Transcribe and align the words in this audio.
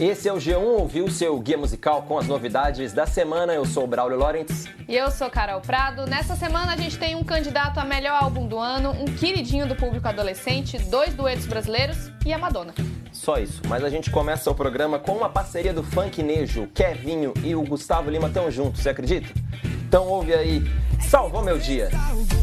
Esse 0.00 0.28
é 0.28 0.32
o 0.32 0.36
G1 0.36 0.62
Ouviu, 0.62 1.10
seu 1.10 1.36
guia 1.40 1.58
musical 1.58 2.02
com 2.02 2.16
as 2.16 2.28
novidades 2.28 2.92
da 2.92 3.04
semana. 3.04 3.52
Eu 3.52 3.64
sou 3.64 3.82
o 3.82 3.86
Braulio 3.88 4.16
Lorentz. 4.16 4.66
E 4.86 4.94
eu 4.94 5.10
sou 5.10 5.28
Carol 5.28 5.60
Prado. 5.60 6.06
Nessa 6.06 6.36
semana 6.36 6.72
a 6.72 6.76
gente 6.76 6.96
tem 6.96 7.16
um 7.16 7.24
candidato 7.24 7.80
a 7.80 7.84
melhor 7.84 8.22
álbum 8.22 8.46
do 8.46 8.56
ano, 8.58 8.92
um 8.92 9.06
queridinho 9.06 9.66
do 9.66 9.74
público 9.74 10.06
adolescente, 10.06 10.78
dois 10.78 11.14
duetos 11.14 11.46
brasileiros 11.46 12.12
e 12.24 12.32
a 12.32 12.38
Madonna. 12.38 12.72
Só 13.10 13.38
isso, 13.38 13.60
mas 13.66 13.82
a 13.82 13.90
gente 13.90 14.08
começa 14.08 14.48
o 14.48 14.54
programa 14.54 15.00
com 15.00 15.16
uma 15.16 15.28
parceria 15.28 15.74
do 15.74 15.82
Funk 15.82 16.22
Nejo, 16.22 16.68
Kevinho 16.72 17.34
e 17.42 17.56
o 17.56 17.62
Gustavo 17.62 18.08
Lima 18.08 18.30
tão 18.30 18.48
juntos, 18.52 18.82
você 18.82 18.90
acredita? 18.90 19.28
Então 19.88 20.06
ouve 20.06 20.32
aí, 20.32 20.62
Salvou 21.00 21.42
Meu 21.42 21.58
Dia. 21.58 21.90
Salvou 21.90 22.37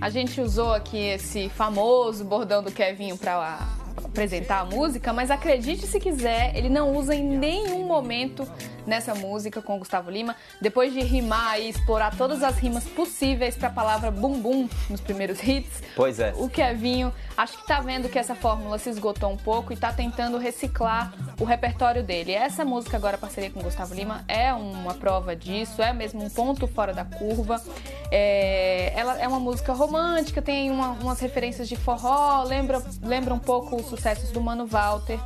A 0.00 0.10
gente 0.10 0.40
usou 0.40 0.72
aqui 0.72 0.98
esse 0.98 1.48
famoso 1.48 2.24
bordão 2.24 2.62
do 2.62 2.70
Kevinho 2.70 3.16
para 3.16 3.58
apresentar 4.04 4.60
a 4.60 4.64
música, 4.64 5.12
mas 5.12 5.30
acredite 5.30 5.86
se 5.86 5.98
quiser, 5.98 6.54
ele 6.56 6.68
não 6.68 6.94
usa 6.94 7.14
em 7.14 7.24
nenhum 7.24 7.84
momento 7.84 8.46
nessa 8.86 9.14
música 9.14 9.62
com 9.62 9.76
o 9.76 9.78
Gustavo 9.78 10.10
Lima, 10.10 10.36
depois 10.60 10.92
de 10.92 11.00
rimar 11.00 11.60
e 11.60 11.68
explorar 11.68 12.16
todas 12.16 12.42
as 12.42 12.58
rimas 12.58 12.84
possíveis 12.84 13.56
para 13.56 13.68
a 13.68 13.72
palavra 13.72 14.10
bumbum 14.10 14.68
nos 14.90 15.00
primeiros 15.00 15.42
hits. 15.42 15.82
Pois 15.96 16.20
é. 16.20 16.32
O 16.36 16.48
Kevinho 16.48 17.12
acho 17.36 17.58
que 17.58 17.66
tá 17.66 17.80
vendo 17.80 18.08
que 18.08 18.18
essa 18.18 18.34
fórmula 18.34 18.78
se 18.78 18.90
esgotou 18.90 19.32
um 19.32 19.36
pouco 19.36 19.72
e 19.72 19.76
tá 19.76 19.92
tentando 19.92 20.38
reciclar 20.38 21.12
o 21.40 21.44
repertório 21.44 22.02
dele. 22.02 22.32
Essa 22.32 22.64
música 22.64 22.96
agora 22.96 23.18
parceria 23.18 23.50
com 23.50 23.60
o 23.60 23.62
Gustavo 23.62 23.94
Lima 23.94 24.24
é 24.28 24.52
uma 24.52 24.94
prova 24.94 25.34
disso, 25.34 25.82
é 25.82 25.92
mesmo 25.92 26.22
um 26.22 26.30
ponto 26.30 26.66
fora 26.66 26.92
da 26.92 27.04
curva. 27.04 27.62
É, 28.10 28.92
ela 28.94 29.18
é 29.18 29.26
uma 29.26 29.40
música 29.40 29.72
romântica, 29.72 30.40
tem 30.40 30.70
uma, 30.70 30.90
umas 30.90 31.20
referências 31.20 31.68
de 31.68 31.76
forró, 31.76 32.42
lembra, 32.44 32.82
lembra 33.02 33.34
um 33.34 33.38
pouco 33.38 33.76
os 33.76 33.86
sucessos 33.86 34.30
do 34.30 34.40
Mano 34.40 34.66
Walter. 34.66 35.18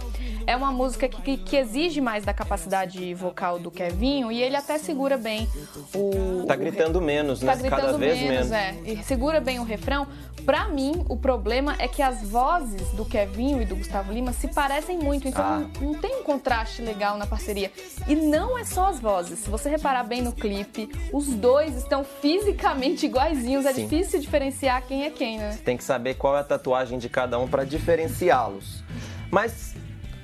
É 0.49 0.57
uma 0.57 0.73
música 0.73 1.07
que, 1.11 1.37
que 1.37 1.57
exige 1.59 2.01
mais 2.01 2.25
da 2.25 2.33
capacidade 2.33 3.13
vocal 3.13 3.59
do 3.59 3.71
Kevinho 3.71 4.33
e 4.33 4.43
ele 4.43 4.57
até 4.57 4.79
segura 4.79 5.19
bem 5.19 5.47
o. 5.95 6.47
Tá 6.47 6.57
gritando 6.57 7.03
menos, 7.03 7.43
né? 7.43 7.53
Tá 7.53 7.59
gritando 7.59 7.83
Cada 7.83 7.99
vez 7.99 8.19
menos. 8.19 8.51
É, 8.51 8.75
e 8.83 9.03
segura 9.03 9.43
bem 9.43 9.59
o 9.59 9.63
refrão. 9.63 10.07
Pra 10.47 10.67
mim, 10.67 11.05
o 11.07 11.19
problema 11.19 11.77
é 11.79 11.87
que 11.87 12.01
as 12.01 12.23
vozes 12.23 12.89
do 12.93 13.05
Kevinho 13.05 13.61
e 13.61 13.67
do 13.67 13.77
Gustavo 13.77 14.11
Lima 14.11 14.33
se 14.33 14.49
parecem 14.49 14.99
muito, 14.99 15.29
então 15.29 15.45
ah. 15.45 15.67
não, 15.83 15.93
não, 15.93 16.01
tem 16.01 16.17
um 16.17 16.23
contraste 16.23 16.81
legal 16.81 17.19
na 17.19 17.27
parceria. 17.27 17.71
E 18.07 18.17
não 18.17 18.57
é 18.57 18.65
só 18.65 18.87
as 18.87 18.99
vozes. 18.99 19.41
Se 19.41 19.51
você 19.51 19.69
reparar 19.69 20.05
bem 20.05 20.23
no 20.23 20.33
clipe, 20.33 20.89
os 21.13 21.27
dois 21.27 21.77
estão 21.77 22.03
fisicamente 22.03 23.05
iguaizinhos. 23.05 23.67
É 23.67 23.75
Sim. 23.75 23.87
difícil 23.87 24.19
diferenciar 24.19 24.83
quem 24.87 25.05
é 25.05 25.11
quem, 25.11 25.37
né? 25.37 25.59
Tem 25.63 25.77
que 25.77 25.85
saber 25.85 26.15
qual 26.15 26.35
é 26.39 26.41
a 26.41 26.45
tatuagem 26.45 26.99
de 26.99 27.11
cada 27.11 27.39
um 27.39 27.47
para 27.47 27.65
diferenciá-los. 27.65 28.83
Mas 29.31 29.75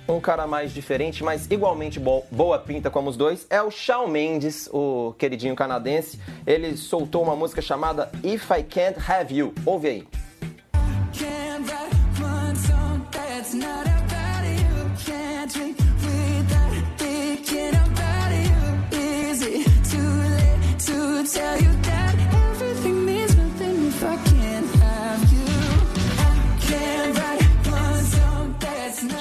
um 0.08 0.20
cara 0.20 0.47
mais 0.47 0.72
diferente, 0.72 1.24
mas 1.24 1.47
igualmente 1.50 1.98
boa 1.98 2.58
pinta 2.58 2.91
como 2.91 3.08
os 3.08 3.16
dois, 3.16 3.47
é 3.48 3.62
o 3.62 3.70
Shawn 3.70 4.08
Mendes, 4.08 4.69
o 4.72 5.14
queridinho 5.19 5.56
canadense. 5.56 6.19
Ele 6.47 6.77
soltou 6.77 7.22
uma 7.22 7.36
música 7.36 7.62
chamada 7.62 8.10
If 8.22 8.50
I 8.50 8.62
Can't 8.62 8.98
Have 9.10 9.34
You. 9.34 9.55
Ouve 9.64 9.88
aí. 9.88 10.23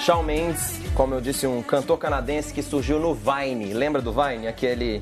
Shawn 0.03 0.21
Mendes, 0.21 0.81
como 0.95 1.15
eu 1.15 1.21
disse, 1.21 1.47
um 1.47 1.63
cantor 1.63 1.97
canadense 1.97 2.53
que 2.53 2.61
surgiu 2.61 2.99
no 2.99 3.15
Vine. 3.15 3.73
Lembra 3.73 4.01
do 4.01 4.11
Vine? 4.11 4.47
Aquele 4.47 5.01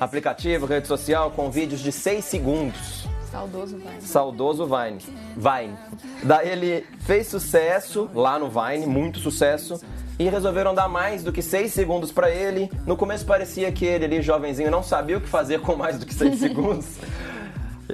aplicativo, 0.00 0.64
rede 0.64 0.88
social 0.88 1.30
com 1.32 1.50
vídeos 1.50 1.82
de 1.82 1.92
6 1.92 2.24
segundos. 2.24 3.06
Saudoso 3.30 3.76
Vine. 3.76 4.00
Saudoso 4.00 4.64
Vine. 4.66 5.00
Vine. 5.36 5.76
Daí 6.22 6.48
ele 6.48 6.86
fez 7.00 7.26
sucesso 7.26 8.08
lá 8.14 8.38
no 8.38 8.48
Vine, 8.48 8.86
muito 8.86 9.18
sucesso. 9.18 9.78
E 10.18 10.30
resolveram 10.30 10.74
dar 10.74 10.88
mais 10.88 11.22
do 11.22 11.30
que 11.30 11.42
6 11.42 11.70
segundos 11.70 12.10
para 12.10 12.30
ele. 12.30 12.72
No 12.86 12.96
começo 12.96 13.26
parecia 13.26 13.70
que 13.70 13.84
ele 13.84 14.06
ali, 14.06 14.22
jovenzinho, 14.22 14.70
não 14.70 14.82
sabia 14.82 15.18
o 15.18 15.20
que 15.20 15.28
fazer 15.28 15.60
com 15.60 15.76
mais 15.76 15.98
do 15.98 16.06
que 16.06 16.14
6 16.14 16.38
segundos. 16.40 16.86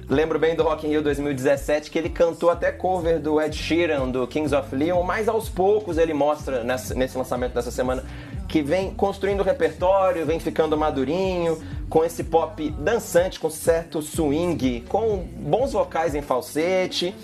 Lembro 0.08 0.40
bem 0.40 0.56
do 0.56 0.64
Rock 0.64 0.86
in 0.86 0.90
Rio 0.90 1.02
2017 1.02 1.88
que 1.88 1.96
ele 1.96 2.08
cantou 2.08 2.50
até 2.50 2.72
cover 2.72 3.20
do 3.20 3.40
Ed 3.40 3.56
Sheeran, 3.56 4.08
do 4.08 4.26
Kings 4.26 4.52
of 4.52 4.74
Leon, 4.74 5.00
mas 5.04 5.28
aos 5.28 5.48
poucos 5.48 5.98
ele 5.98 6.12
mostra 6.12 6.64
nesse, 6.64 7.16
lançamento 7.16 7.54
dessa 7.54 7.70
semana 7.70 8.04
que 8.48 8.60
vem 8.60 8.92
construindo 8.92 9.40
o 9.40 9.44
repertório, 9.44 10.26
vem 10.26 10.40
ficando 10.40 10.76
madurinho, 10.76 11.62
com 11.88 12.04
esse 12.04 12.24
pop 12.24 12.70
dançante, 12.70 13.38
com 13.38 13.48
certo 13.48 14.02
swing, 14.02 14.84
com 14.88 15.28
bons 15.36 15.72
vocais 15.72 16.14
em 16.16 16.22
falsete. 16.22 17.14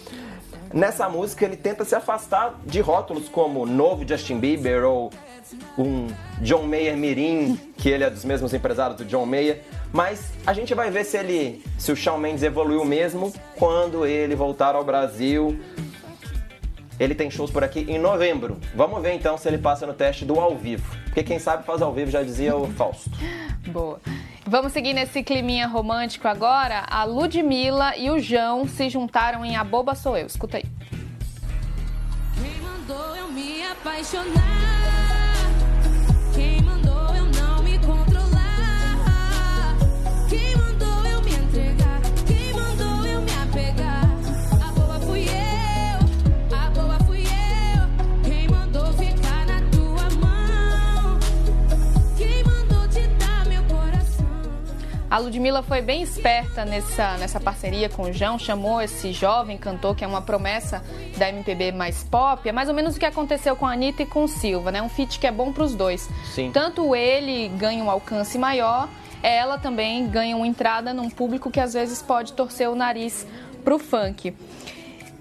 Nessa 0.72 1.08
música 1.08 1.44
ele 1.44 1.56
tenta 1.56 1.84
se 1.84 1.96
afastar 1.96 2.54
de 2.64 2.80
rótulos 2.80 3.28
como 3.28 3.66
novo 3.66 4.06
Justin 4.06 4.38
Bieber 4.38 4.84
ou 4.84 5.10
um 5.76 6.06
John 6.40 6.62
Mayer 6.62 6.96
Mirim, 6.96 7.58
que 7.76 7.88
ele 7.88 8.04
é 8.04 8.10
dos 8.10 8.24
mesmos 8.24 8.54
empresários 8.54 8.96
do 8.96 9.04
John 9.04 9.26
Mayer. 9.26 9.60
Mas 9.92 10.32
a 10.46 10.52
gente 10.52 10.74
vai 10.74 10.90
ver 10.90 11.04
se 11.04 11.16
ele, 11.16 11.64
se 11.76 11.90
o 11.90 11.96
Shawn 11.96 12.18
Mendes 12.18 12.42
evoluiu 12.42 12.84
mesmo 12.84 13.32
quando 13.56 14.06
ele 14.06 14.34
voltar 14.34 14.74
ao 14.74 14.84
Brasil. 14.84 15.58
Ele 16.98 17.14
tem 17.14 17.30
shows 17.30 17.50
por 17.50 17.64
aqui 17.64 17.80
em 17.88 17.98
novembro. 17.98 18.58
Vamos 18.74 19.00
ver 19.02 19.14
então 19.14 19.38
se 19.38 19.48
ele 19.48 19.58
passa 19.58 19.86
no 19.86 19.94
teste 19.94 20.24
do 20.24 20.38
ao 20.38 20.54
vivo. 20.54 20.84
Porque 21.06 21.22
quem 21.22 21.38
sabe 21.38 21.64
faz 21.64 21.80
ao 21.80 21.92
vivo, 21.92 22.10
já 22.10 22.22
dizia 22.22 22.54
o 22.54 22.66
Fausto. 22.72 23.10
Boa. 23.68 24.00
Vamos 24.46 24.72
seguir 24.72 24.92
nesse 24.92 25.22
climinha 25.22 25.66
romântico 25.66 26.28
agora. 26.28 26.84
A 26.90 27.04
Ludmilla 27.04 27.96
e 27.96 28.10
o 28.10 28.18
João 28.18 28.68
se 28.68 28.88
juntaram 28.88 29.44
em 29.44 29.56
A 29.56 29.64
Boba 29.64 29.94
Sou 29.94 30.16
Eu. 30.16 30.26
Escuta 30.26 30.58
aí. 30.58 30.64
Quem 32.34 32.60
mandou 32.60 33.16
eu 33.16 33.28
me 33.28 33.62
apaixonar? 33.62 34.79
A 55.10 55.18
Ludmilla 55.18 55.60
foi 55.60 55.82
bem 55.82 56.02
esperta 56.02 56.64
nessa, 56.64 57.16
nessa 57.16 57.40
parceria 57.40 57.88
com 57.88 58.04
o 58.04 58.12
João, 58.12 58.38
chamou 58.38 58.80
esse 58.80 59.12
jovem 59.12 59.58
cantor, 59.58 59.96
que 59.96 60.04
é 60.04 60.06
uma 60.06 60.22
promessa 60.22 60.84
da 61.18 61.28
MPB 61.28 61.72
mais 61.72 62.04
pop. 62.04 62.48
É 62.48 62.52
mais 62.52 62.68
ou 62.68 62.74
menos 62.76 62.94
o 62.94 62.98
que 63.00 63.04
aconteceu 63.04 63.56
com 63.56 63.66
a 63.66 63.72
Anitta 63.72 64.04
e 64.04 64.06
com 64.06 64.22
o 64.22 64.28
Silva, 64.28 64.70
né? 64.70 64.80
Um 64.80 64.88
feat 64.88 65.18
que 65.18 65.26
é 65.26 65.32
bom 65.32 65.52
para 65.52 65.64
os 65.64 65.74
dois. 65.74 66.08
Sim. 66.32 66.52
Tanto 66.52 66.94
ele 66.94 67.48
ganha 67.58 67.82
um 67.82 67.90
alcance 67.90 68.38
maior, 68.38 68.88
ela 69.20 69.58
também 69.58 70.06
ganha 70.06 70.36
uma 70.36 70.46
entrada 70.46 70.94
num 70.94 71.10
público 71.10 71.50
que 71.50 71.58
às 71.58 71.74
vezes 71.74 72.00
pode 72.00 72.32
torcer 72.34 72.70
o 72.70 72.76
nariz 72.76 73.26
pro 73.64 73.80
funk. 73.80 74.32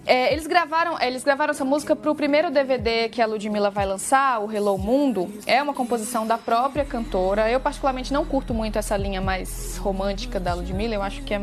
É, 0.10 0.34
eles 0.34 0.48
gravaram, 0.48 1.00
eles 1.00 1.24
gravaram 1.24 1.52
essa 1.52 1.64
música 1.64 1.96
para 1.96 2.10
o 2.10 2.16
primeiro 2.16 2.50
DVD 2.50 3.10
que 3.10 3.22
a 3.22 3.28
Ludmilla 3.28 3.70
vai 3.70 3.86
lançar, 3.86 4.40
o 4.40 4.52
Hello 4.52 4.76
Mundo. 4.76 5.32
É 5.46 5.62
uma 5.62 5.72
composição 5.72 6.26
da 6.26 6.36
própria 6.36 6.84
cantora. 6.84 7.48
Eu 7.48 7.60
particularmente 7.60 8.12
não 8.12 8.26
curto 8.26 8.52
muito 8.52 8.80
essa 8.80 8.98
linha 8.98 9.22
mais 9.22 9.78
romântica 9.78 10.40
da 10.40 10.56
Ludmilla. 10.56 10.96
Eu 10.96 11.04
acho 11.04 11.22
que 11.22 11.36
é 11.36 11.42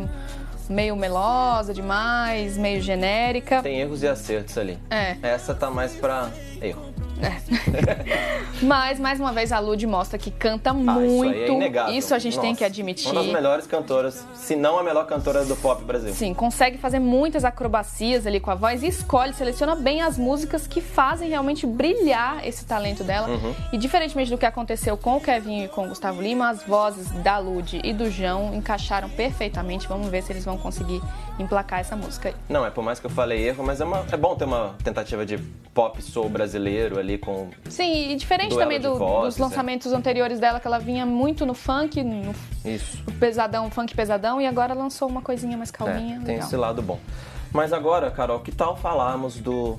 meio 0.68 0.96
melosa 0.96 1.72
demais, 1.72 2.58
meio 2.58 2.82
genérica. 2.82 3.62
Tem 3.62 3.78
erros 3.78 4.02
e 4.02 4.08
acertos 4.08 4.58
ali. 4.58 4.76
É. 4.90 5.16
Essa 5.22 5.54
tá 5.54 5.70
mais 5.70 5.94
para 5.94 6.28
erro. 6.60 6.95
É. 7.22 8.06
Mas, 8.62 8.98
mais 8.98 9.20
uma 9.20 9.32
vez, 9.32 9.52
a 9.52 9.58
Lud 9.58 9.86
mostra 9.86 10.18
que 10.18 10.30
canta 10.30 10.72
muito. 10.72 10.90
Ah, 10.90 11.04
isso, 11.04 11.22
aí 11.24 11.42
é 11.42 11.48
inegável. 11.50 11.94
Isso 11.94 12.14
a 12.14 12.18
gente 12.18 12.36
Nossa, 12.36 12.46
tem 12.46 12.54
que 12.54 12.64
admitir. 12.64 13.10
Uma 13.12 13.22
das 13.22 13.32
melhores 13.32 13.66
cantoras, 13.66 14.24
se 14.34 14.56
não 14.56 14.78
a 14.78 14.82
melhor 14.82 15.06
cantora 15.06 15.44
do 15.44 15.54
pop 15.56 15.84
brasileiro. 15.84 16.18
Sim, 16.18 16.32
consegue 16.32 16.78
fazer 16.78 16.98
muitas 16.98 17.44
acrobacias 17.44 18.26
ali 18.26 18.40
com 18.40 18.50
a 18.50 18.54
voz 18.54 18.82
e 18.82 18.86
escolhe, 18.86 19.34
seleciona 19.34 19.74
bem 19.74 20.00
as 20.00 20.16
músicas 20.16 20.66
que 20.66 20.80
fazem 20.80 21.28
realmente 21.28 21.66
brilhar 21.66 22.46
esse 22.46 22.64
talento 22.64 23.04
dela. 23.04 23.28
Uhum. 23.28 23.54
E 23.72 23.76
diferentemente 23.78 24.30
do 24.30 24.38
que 24.38 24.46
aconteceu 24.46 24.96
com 24.96 25.16
o 25.16 25.20
Kevin 25.20 25.64
e 25.64 25.68
com 25.68 25.84
o 25.84 25.88
Gustavo 25.88 26.22
Lima, 26.22 26.48
as 26.48 26.62
vozes 26.62 27.10
da 27.22 27.38
Lud 27.38 27.80
e 27.84 27.92
do 27.92 28.10
João 28.10 28.54
encaixaram 28.54 29.08
perfeitamente. 29.10 29.86
Vamos 29.86 30.08
ver 30.08 30.22
se 30.22 30.32
eles 30.32 30.44
vão 30.44 30.56
conseguir 30.56 31.02
emplacar 31.38 31.80
essa 31.80 31.94
música 31.94 32.30
aí. 32.30 32.34
Não, 32.48 32.64
é 32.64 32.70
por 32.70 32.82
mais 32.82 32.98
que 32.98 33.04
eu 33.06 33.10
falei 33.10 33.46
erro, 33.48 33.62
mas 33.64 33.80
é, 33.80 33.84
uma- 33.84 34.04
é 34.10 34.16
bom 34.16 34.34
ter 34.34 34.44
uma 34.44 34.74
tentativa 34.82 35.26
de 35.26 35.36
pop 35.74 36.00
soul 36.02 36.28
brasileiro 36.30 36.98
ali 36.98 37.05
com. 37.18 37.48
Sim, 37.68 38.10
e 38.12 38.16
diferente 38.16 38.56
também 38.56 38.80
do- 38.80 38.96
vozes, 38.98 39.34
dos 39.38 39.48
lançamentos 39.48 39.92
anteriores 39.92 40.40
dela, 40.40 40.58
que 40.58 40.66
ela 40.66 40.78
vinha 40.78 41.04
muito 41.06 41.44
no 41.46 41.54
funk, 41.54 42.02
no 42.02 42.34
Isso. 42.64 43.02
pesadão, 43.20 43.70
funk 43.70 43.94
pesadão, 43.94 44.40
e 44.40 44.46
agora 44.46 44.74
lançou 44.74 45.08
uma 45.08 45.22
coisinha 45.22 45.56
mais 45.56 45.70
calminha. 45.70 46.16
É, 46.16 46.18
tem 46.18 46.26
legal. 46.34 46.46
esse 46.46 46.56
lado 46.56 46.82
bom. 46.82 46.98
Mas 47.52 47.72
agora, 47.72 48.10
Carol, 48.10 48.40
que 48.40 48.50
tal 48.52 48.76
falarmos 48.76 49.36
do 49.36 49.76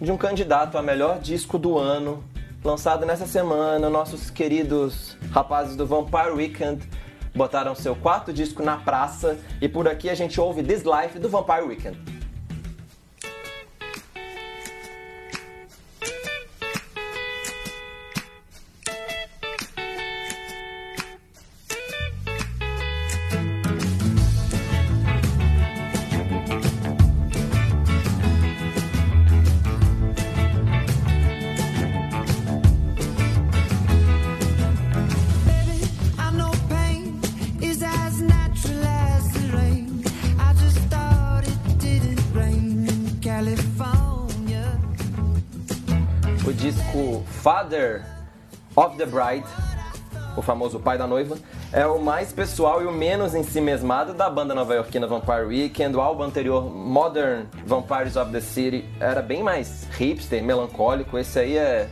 de 0.00 0.10
um 0.10 0.16
candidato 0.16 0.76
a 0.78 0.82
melhor 0.82 1.18
disco 1.20 1.58
do 1.58 1.78
ano, 1.78 2.22
lançado 2.64 3.06
nessa 3.06 3.26
semana, 3.26 3.88
nossos 3.88 4.30
queridos 4.30 5.16
rapazes 5.30 5.76
do 5.76 5.86
Vampire 5.86 6.30
Weekend 6.32 6.82
botaram 7.34 7.74
seu 7.74 7.94
quarto 7.96 8.32
disco 8.32 8.62
na 8.62 8.76
praça 8.76 9.38
e 9.60 9.68
por 9.68 9.88
aqui 9.88 10.10
a 10.10 10.14
gente 10.14 10.40
ouve 10.40 10.62
This 10.62 10.82
Life 10.82 11.18
do 11.18 11.28
Vampire 11.28 11.62
Weekend. 11.62 11.96
Father 47.42 48.04
of 48.76 48.96
the 48.96 49.04
Bride, 49.04 49.44
o 50.36 50.42
famoso 50.42 50.78
pai 50.78 50.96
da 50.96 51.08
noiva, 51.08 51.36
é 51.72 51.84
o 51.84 52.00
mais 52.00 52.32
pessoal 52.32 52.80
e 52.80 52.86
o 52.86 52.92
menos 52.92 53.34
ensimesmado 53.34 54.14
da 54.14 54.30
banda 54.30 54.54
nova-iorquina 54.54 55.08
Vampire 55.08 55.46
Weekend. 55.46 55.96
O 55.96 56.00
álbum 56.00 56.22
anterior, 56.22 56.72
Modern 56.72 57.46
Vampires 57.66 58.14
of 58.14 58.30
the 58.30 58.40
City, 58.40 58.84
era 59.00 59.20
bem 59.20 59.42
mais 59.42 59.88
hipster, 59.98 60.40
melancólico. 60.40 61.18
Esse 61.18 61.40
aí 61.40 61.58
é, 61.58 61.88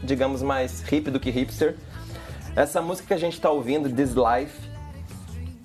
digamos, 0.00 0.42
mais 0.42 0.80
hip 0.92 1.10
do 1.10 1.18
que 1.18 1.28
hipster. 1.28 1.74
Essa 2.54 2.80
música 2.80 3.08
que 3.08 3.14
a 3.14 3.18
gente 3.18 3.32
está 3.32 3.50
ouvindo, 3.50 3.90
This 3.90 4.14
Life, 4.14 4.56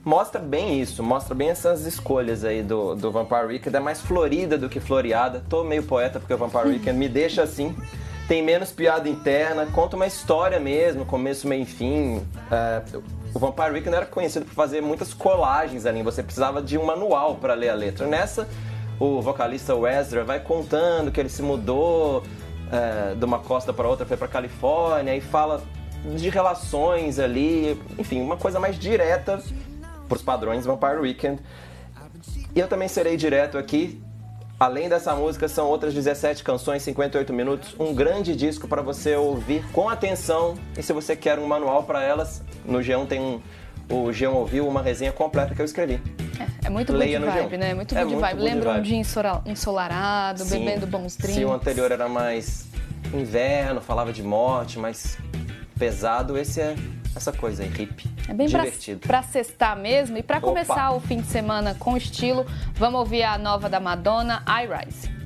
mostra 0.04 0.42
bem 0.42 0.82
isso, 0.82 1.04
mostra 1.04 1.36
bem 1.36 1.52
essas 1.52 1.86
escolhas 1.86 2.44
aí 2.44 2.64
do, 2.64 2.96
do 2.96 3.12
Vampire 3.12 3.46
Weekend. 3.46 3.78
É 3.78 3.80
mais 3.80 4.02
florida 4.02 4.58
do 4.58 4.68
que 4.68 4.80
floreada. 4.80 5.44
Tô 5.48 5.64
meio 5.64 5.84
poeta 5.84 6.20
porque 6.20 6.34
o 6.34 6.38
Vampire 6.38 6.70
Weekend 6.70 6.98
me 6.98 7.08
deixa 7.08 7.44
assim. 7.44 7.76
Tem 8.30 8.44
menos 8.44 8.72
piada 8.72 9.10
interna, 9.10 9.66
conta 9.66 9.96
uma 9.96 10.06
história 10.06 10.60
mesmo, 10.60 11.04
começo, 11.04 11.48
meio 11.48 11.64
e 11.64 11.66
fim. 11.66 12.24
É, 12.52 12.84
o 13.34 13.40
Vampire 13.40 13.72
Weekend 13.72 13.96
era 13.96 14.06
conhecido 14.06 14.46
por 14.46 14.54
fazer 14.54 14.82
muitas 14.82 15.16
colagens 15.16 15.84
ali. 15.88 16.04
Você 16.04 16.22
precisava 16.22 16.62
de 16.62 16.78
um 16.78 16.86
manual 16.86 17.38
para 17.38 17.56
ler 17.56 17.70
a 17.70 17.74
letra. 17.74 18.06
Nessa, 18.06 18.48
o 19.00 19.20
vocalista 19.20 19.74
Wesley 19.74 20.24
vai 20.24 20.40
contando 20.40 21.12
que 21.12 21.20
ele 21.20 21.28
se 21.28 21.42
mudou 21.42 22.22
é, 22.72 23.16
de 23.16 23.26
uma 23.26 23.40
costa 23.40 23.74
para 23.74 23.88
outra, 23.88 24.06
foi 24.06 24.16
para 24.16 24.28
Califórnia 24.28 25.16
e 25.16 25.22
fala 25.22 25.64
de 26.16 26.30
relações 26.30 27.18
ali, 27.18 27.82
enfim, 27.98 28.22
uma 28.22 28.38
coisa 28.38 28.60
mais 28.60 28.78
direta 28.78 29.42
para 30.08 30.16
os 30.16 30.22
padrões 30.22 30.68
Vampire 30.68 31.00
Weekend. 31.00 31.42
E 32.56 32.60
eu 32.60 32.68
também 32.68 32.88
serei 32.88 33.18
direto 33.18 33.58
aqui. 33.58 34.00
Além 34.60 34.90
dessa 34.90 35.16
música, 35.16 35.48
são 35.48 35.68
outras 35.68 35.94
17 35.94 36.44
canções, 36.44 36.84
58 36.84 37.32
minutos, 37.32 37.74
um 37.80 37.94
grande 37.94 38.36
disco 38.36 38.68
para 38.68 38.82
você 38.82 39.16
ouvir 39.16 39.64
com 39.72 39.88
atenção. 39.88 40.56
E 40.78 40.84
se 40.84 40.92
você 40.92 41.16
quer 41.16 41.40
um 41.40 41.48
manual 41.48 41.84
para 41.84 42.04
elas, 42.04 42.42
no 42.66 42.80
G1 42.80 43.08
tem 43.08 43.22
um, 43.22 43.40
o 43.90 44.10
G1 44.10 44.34
ouviu 44.34 44.68
uma 44.68 44.82
resenha 44.82 45.14
completa 45.14 45.56
que 45.56 45.62
eu 45.62 45.66
escrevi. 45.66 46.02
É, 46.62 46.68
é 46.68 46.70
muito 46.70 46.92
good 46.92 47.06
Leia 47.06 47.20
no 47.22 47.28
vibe, 47.28 47.56
G1. 47.56 47.58
né? 47.58 47.74
Muito 47.74 47.96
É 47.96 48.02
good 48.04 48.16
muito 48.16 48.22
vibe. 48.22 48.38
good 48.38 48.50
Lembra 48.54 48.70
um 48.70 48.74
vibe. 48.74 48.86
dia 48.86 48.98
ensora- 48.98 49.42
ensolarado, 49.46 50.44
Sim. 50.44 50.60
bebendo 50.66 50.86
bons 50.88 51.16
drinks. 51.16 51.36
Se 51.38 51.46
o 51.46 51.54
anterior 51.54 51.90
era 51.92 52.10
mais 52.10 52.66
inverno, 53.14 53.80
falava 53.80 54.12
de 54.12 54.22
morte, 54.22 54.78
mais 54.78 55.18
pesado, 55.80 56.38
esse 56.38 56.60
é 56.60 56.76
essa 57.16 57.32
coisa 57.32 57.64
aí, 57.64 57.70
hippie. 57.70 58.10
É 58.28 58.34
bem 58.34 58.50
pra, 58.50 58.64
divertido. 58.64 59.08
pra 59.08 59.24
sextar 59.24 59.78
mesmo. 59.78 60.18
E 60.18 60.24
pra 60.24 60.38
Opa. 60.38 60.48
começar 60.48 60.92
o 60.92 61.00
fim 61.00 61.22
de 61.22 61.28
semana 61.28 61.76
com 61.76 61.98
estilo, 61.98 62.46
vamos 62.76 63.00
ouvir 63.00 63.24
a 63.24 63.38
nova 63.38 63.70
da 63.70 63.80
Madonna, 63.80 64.44
I 64.48 64.68
rise. 64.68 65.19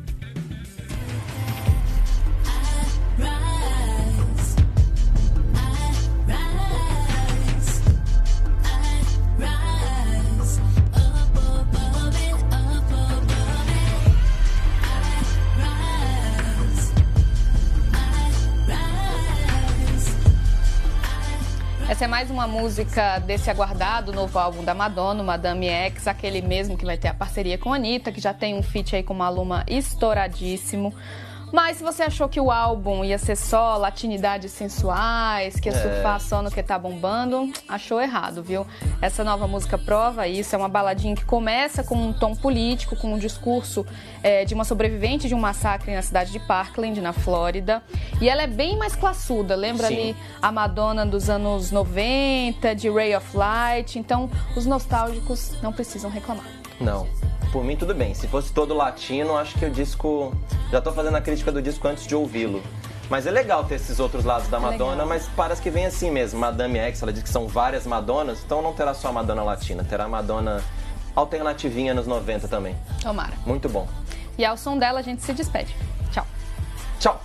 Essa 21.90 22.06
é 22.06 22.08
mais 22.08 22.32
uma 22.32 22.48
música 22.48 23.20
desse 23.20 23.50
aguardado 23.50 24.14
novo 24.14 24.40
álbum 24.40 24.64
da 24.64 24.74
Madonna, 24.74 25.22
Madame 25.22 25.68
X, 25.68 26.08
aquele 26.08 26.42
mesmo 26.42 26.78
que 26.78 26.86
vai 26.86 26.98
ter 26.98 27.10
a 27.10 27.14
parceria 27.14 27.58
com 27.58 27.74
a 27.74 27.76
Anitta, 27.76 28.12
que 28.12 28.22
já 28.22 28.34
tem 28.34 28.56
um 28.56 28.64
feat 28.64 28.96
aí 28.96 29.04
com 29.04 29.14
uma 29.14 29.30
Luma 29.30 29.66
estouradíssimo. 29.68 30.94
Mas 31.54 31.78
se 31.78 31.84
você 31.84 32.02
achou 32.02 32.28
que 32.28 32.42
o 32.42 32.50
álbum 32.50 33.04
ia 33.06 33.20
ser 33.20 33.36
só 33.36 33.78
latinidades 33.78 34.52
sensuais, 34.52 35.60
que 35.60 35.70
ia 35.70 35.76
É. 35.76 35.80
surfar 35.80 36.20
só 36.20 36.42
no 36.42 36.50
que 36.50 36.64
tá 36.64 36.80
bombando, 36.80 37.54
achou 37.70 38.02
errado, 38.02 38.42
viu? 38.42 38.66
Essa 39.00 39.24
nova 39.24 39.48
música 39.48 39.78
prova 39.78 40.28
isso, 40.28 40.56
é 40.56 40.58
uma 40.58 40.68
baladinha 40.68 41.16
que 41.16 41.24
começa 41.24 41.84
com 41.84 41.94
um 41.96 42.12
tom 42.12 42.36
político, 42.36 42.96
com 42.96 43.14
um 43.14 43.20
discurso 43.20 43.86
é, 44.24 44.44
de 44.46 44.56
uma 44.56 44.64
sobrevivente 44.64 45.28
de 45.28 45.36
um 45.36 45.40
massacre 45.40 45.94
na 45.94 46.02
cidade 46.02 46.32
de 46.32 46.40
Parkland, 46.40 47.00
na 47.00 47.14
Flórida. 47.14 47.84
E 48.20 48.28
ela 48.28 48.42
é 48.42 48.48
bem 48.48 48.76
mais 48.76 48.96
classuda, 48.96 49.56
lembra 49.56 49.90
Sim. 49.90 49.94
ali 49.94 50.16
a 50.42 50.52
Madonna 50.52 51.06
dos 51.06 51.30
anos 51.30 51.70
90, 51.70 52.74
de 52.74 52.90
Ray 52.90 53.16
of 53.16 53.38
Light. 53.38 54.00
Então, 54.00 54.28
os 54.58 54.66
nostálgicos 54.66 55.52
não 55.62 55.72
precisam 55.72 56.10
reclamar. 56.10 56.48
Não. 56.82 57.08
Por 57.54 57.64
mim, 57.64 57.76
tudo 57.76 57.94
bem. 57.94 58.16
Se 58.16 58.28
fosse 58.28 58.52
todo 58.52 58.74
latino, 58.74 59.38
acho 59.38 59.54
que 59.60 59.64
o 59.64 59.70
disco. 59.70 60.34
Já 60.72 60.82
tô 60.82 60.92
fazendo 60.92 61.16
a 61.16 61.22
crítica 61.22 61.52
do 61.52 61.62
disco 61.62 61.88
antes 61.88 62.08
de 62.08 62.16
ouvi-lo. 62.16 62.64
Mas 63.12 63.28
é 63.28 63.32
legal 63.32 63.64
ter 63.64 63.76
esses 63.76 64.00
outros 64.00 64.26
lados 64.26 64.48
da 64.48 64.60
Madonna, 64.60 64.94
legal. 64.94 65.08
mas 65.08 65.30
parece 65.36 65.62
que 65.62 65.70
vem 65.70 65.86
assim 65.86 66.10
mesmo. 66.10 66.40
Madame 66.40 66.80
X, 66.80 67.04
ela 67.04 67.14
diz 67.14 67.22
que 67.22 67.30
são 67.30 67.48
várias 67.48 67.86
Madonas, 67.86 68.42
então 68.44 68.60
não 68.64 68.74
terá 68.74 68.96
só 68.96 69.10
a 69.10 69.12
Madonna 69.12 69.44
latina, 69.44 69.84
terá 69.84 70.06
a 70.06 70.10
Madonna 70.10 70.64
alternativinha 71.16 71.94
nos 71.94 72.08
90 72.08 72.48
também. 72.48 72.76
Tomara. 73.00 73.34
Muito 73.46 73.70
bom. 73.70 73.88
E 74.36 74.44
ao 74.44 74.58
som 74.58 74.80
dela, 74.80 75.02
a 75.02 75.04
gente 75.04 75.22
se 75.22 75.32
despede. 75.32 75.76
Tchau. 76.12 76.26
Tchau! 77.00 77.22